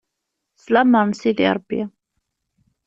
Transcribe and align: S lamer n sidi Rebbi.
S 0.61 0.65
lamer 0.73 1.05
n 1.07 1.11
sidi 1.19 1.45
Rebbi. 1.55 1.81